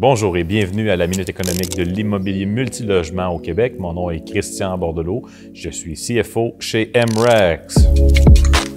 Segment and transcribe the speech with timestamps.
[0.00, 3.74] Bonjour et bienvenue à la Minute économique de l'immobilier multilogement au Québec.
[3.78, 5.26] Mon nom est Christian Bordelot.
[5.52, 7.86] Je suis CFO chez MREX.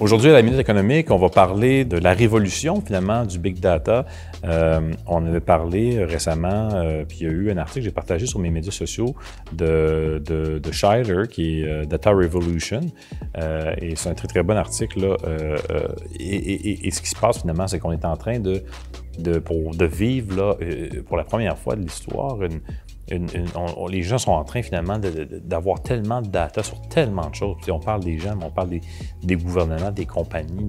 [0.00, 4.04] Aujourd'hui, à la Minute économique, on va parler de la révolution finalement du big data.
[4.44, 7.90] Euh, on avait parlé récemment, euh, puis il y a eu un article que j'ai
[7.90, 9.14] partagé sur mes médias sociaux
[9.50, 12.82] de, de, qui est euh, Data Revolution.
[13.80, 15.00] et c'est un très très bon article.
[15.00, 15.16] Là,
[16.20, 18.62] et, ce qui se passe finalement, c'est qu'on est en train de
[19.18, 22.38] de, vivre là, euh, pour la première fois de l'histoire
[23.08, 27.56] les gens sont en train finalement d'avoir tellement de data sur tellement de choses.
[27.60, 28.70] Puis on parle des gens, mais on parle
[29.22, 30.66] des, gouvernements, des compagnies.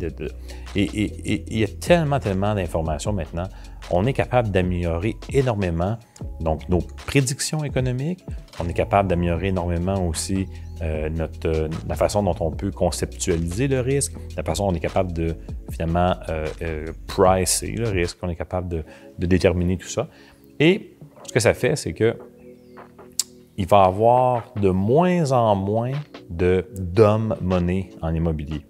[0.76, 3.48] Et, il y a tellement, tellement d'informations maintenant.
[3.92, 5.98] On est capable d'améliorer énormément
[6.42, 8.26] donc nos prédictions économiques.
[8.60, 10.48] On est capable d'améliorer énormément aussi
[10.82, 14.76] euh, notre, euh, la façon dont on peut conceptualiser le risque, la façon dont on
[14.76, 15.36] est capable de
[15.72, 18.84] finalement euh, pricer le risque, on est capable de,
[19.26, 20.10] déterminer tout ça.
[20.60, 22.16] Et ce que ça fait, c'est que
[23.58, 25.94] il va y avoir de moins en moins
[26.30, 28.66] de d'hommes monnaie en immobilier.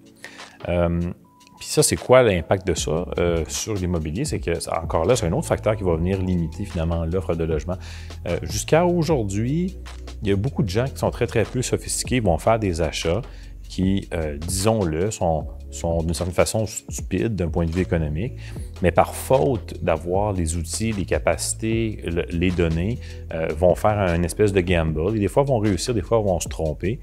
[0.64, 3.06] Puis ça, c'est quoi l'impact de ça
[3.48, 4.26] sur l'immobilier?
[4.26, 7.44] C'est que, encore là, c'est un autre facteur qui va venir limiter finalement l'offre de
[7.44, 7.78] logement.
[8.44, 9.80] Jusqu'à aujourd'hui,
[10.26, 12.82] il y a beaucoup de gens qui sont très, très peu sophistiqués, vont faire des
[12.82, 13.22] achats
[13.70, 14.10] qui,
[14.48, 18.34] disons-le, sont sont d'une certaine façon stupides d'un point de vue économique,
[18.82, 22.98] mais par faute d'avoir les outils, les capacités, les données,
[23.34, 25.16] euh, vont faire un espèce de gamble.
[25.16, 27.00] Et des fois, vont réussir, des fois, vont se tromper.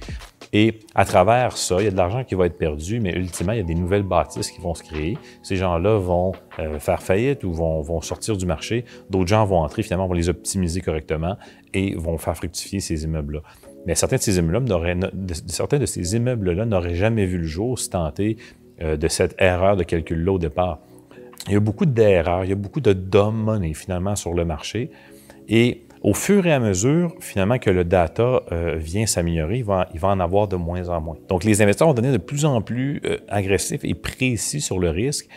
[0.53, 3.53] Et à travers ça, il y a de l'argent qui va être perdu, mais ultimement,
[3.53, 5.17] il y a des nouvelles bâtisses qui vont se créer.
[5.43, 8.85] Ces gens-là vont euh, faire faillite ou vont, vont, sortir du marché.
[9.11, 11.37] D'autres gens vont entrer, finalement, vont les optimiser correctement
[11.73, 13.43] et vont faire fructifier ces immeubles-là.
[13.87, 14.23] Mais certains de
[15.87, 18.37] ces immeubles-là n'auraient jamais vu le jour si tenté
[18.81, 20.81] euh, de cette erreur de calcul-là au départ.
[21.49, 24.45] Il y a beaucoup d'erreurs, il y a beaucoup de dumb money finalement sur le
[24.45, 24.91] marché.
[25.49, 29.89] Et au fur et à mesure, finalement, que le data euh, vient s'améliorer, il va,
[29.95, 31.17] il va en avoir de moins en moins.
[31.29, 34.91] Donc, les investisseurs vont devenir de plus en plus euh, agressifs et précis sur le
[34.91, 35.29] risque.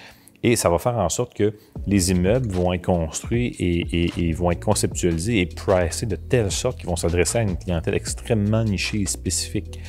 [0.47, 1.55] Et ça va faire en sorte que
[1.87, 6.87] les immeubles vont être construits et, vont être conceptualisés et pricés de telle sorte qu'ils
[6.87, 9.79] vont s'adresser à une clientèle extrêmement nichée et spécifique.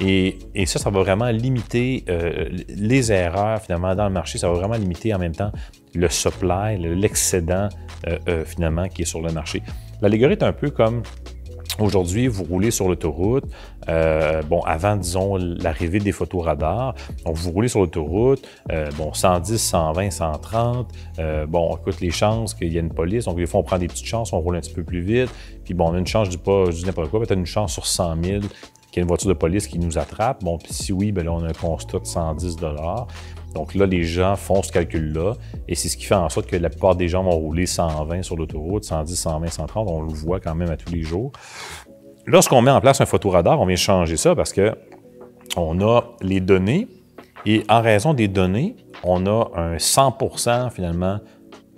[0.00, 4.38] Et, ça, ça va vraiment limiter euh, les erreurs finalement dans le marché.
[4.38, 5.52] Ça va vraiment limiter en même temps
[5.94, 7.68] le supply, l'excédent
[8.08, 9.62] euh, euh, finalement qui est sur le marché.
[10.00, 11.04] L'allégorie est un peu comme
[11.80, 13.44] Aujourd'hui, vous roulez sur l'autoroute.
[13.86, 16.94] bon, avant, disons, l'arrivée des photos radars.
[17.24, 18.46] Donc, vous roulez sur l'autoroute.
[18.96, 20.92] bon, 110, 120, 130.
[21.48, 23.24] bon, écoute, les chances qu'il y ait une police.
[23.24, 25.30] Donc, des fois, on prend des petites chances, on roule un petit peu plus vite.
[25.64, 27.72] Puis, bon, on a une chance, je dis pas, je n'importe quoi, peut-être une chance
[27.72, 28.40] sur 100 000
[28.92, 30.44] qu'il y a une voiture de police qui nous attrape.
[30.44, 32.56] Bon, puis si oui, bien là, on a un constat de 110
[33.54, 35.34] Donc là, les gens font ce calcul-là,
[35.68, 38.22] et c'est ce qui fait en sorte que la plupart des gens vont rouler 120
[38.22, 39.88] sur l'autoroute, 110, 120, 130.
[39.90, 41.32] On le voit quand même à tous les jours.
[42.26, 44.74] Lorsqu'on met en place un photoradar, on vient changer ça parce que
[45.56, 46.88] on a les données,
[47.44, 51.18] et en raison des données, on a un 100% finalement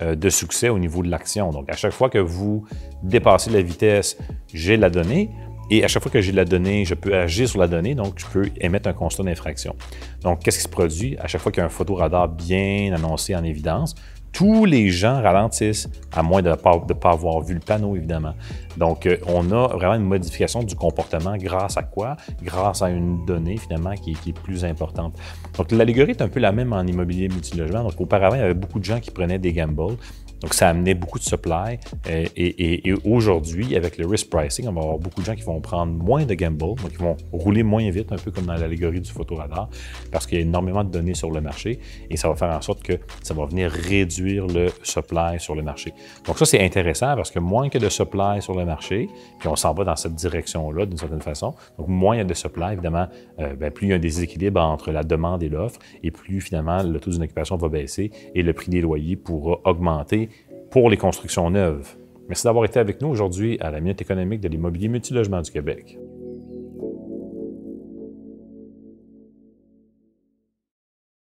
[0.01, 1.51] euh, de succès au niveau de l'action.
[1.51, 2.65] Donc, à chaque fois que vous
[3.01, 4.17] dépassez la vitesse,
[4.53, 5.31] j'ai la donnée.
[5.71, 8.19] Et à chaque fois que j'ai la donnée, je peux agir sur la donnée, donc
[8.19, 9.75] je peux émettre un constat d'infraction.
[10.21, 11.17] Donc, qu'est-ce qui se produit?
[11.19, 13.95] À chaque fois qu'il y a un photoradar bien annoncé en évidence,
[14.31, 18.33] tous les gens ralentissent, à moins de ne pas, avoir vu le panneau, évidemment.
[18.75, 22.17] Donc, euh, on a vraiment une modification du comportement grâce à quoi?
[22.43, 25.17] Grâce à une donnée, finalement, qui, qui est plus importante.
[25.57, 27.83] Donc, l'allégorie est un peu la même en immobilier multilogement.
[27.83, 29.95] Donc, auparavant, il y avait beaucoup de gens qui prenaient des gambles.
[30.41, 31.79] Donc, ça amenait beaucoup de supply.
[32.09, 35.59] Euh, et, aujourd'hui, avec le risk pricing, on va avoir beaucoup de gens qui vont
[35.61, 39.01] prendre moins de gamble, donc ils vont rouler moins vite, un peu comme dans l'allégorie
[39.01, 39.69] du photoradar,
[40.11, 41.79] parce qu'il y a énormément de données sur le marché
[42.09, 45.63] et ça va faire en sorte que ça va venir réduire le supply sur le
[45.63, 45.93] marché.
[46.25, 49.09] Donc, ça, c'est intéressant parce que moins que de supply sur le marché,
[49.39, 51.53] puis on s'en va dans cette direction-là d'une certaine façon.
[51.77, 53.07] Donc, moins il y a de supply, évidemment,
[53.39, 56.41] euh, ben, plus il y a un déséquilibre entre la demande et l'offre et plus
[56.41, 60.29] finalement le taux d'une occupation va baisser et le prix des loyers pourra augmenter
[60.71, 61.95] pour les constructions neuves.
[62.27, 65.97] Merci d'avoir été avec nous aujourd'hui à la Minute économique de l'immobilier multilogement du Québec.